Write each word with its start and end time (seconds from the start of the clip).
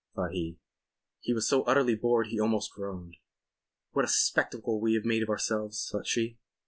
thought 0.15 0.31
he. 0.31 0.57
He 1.19 1.31
was 1.31 1.47
so 1.47 1.61
utterly 1.65 1.93
bored 1.93 2.25
he 2.29 2.39
almost 2.39 2.73
groaned. 2.73 3.17
"What 3.91 4.03
a 4.05 4.07
spectacle 4.07 4.81
we 4.81 4.95
have 4.95 5.05
made 5.05 5.21
of 5.21 5.29
ourselves," 5.29 5.89
thought 5.91 6.07
she. 6.07 6.39